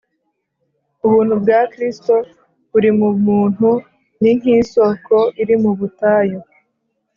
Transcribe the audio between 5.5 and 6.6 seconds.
mu butayu